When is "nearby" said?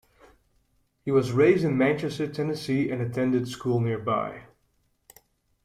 3.79-4.45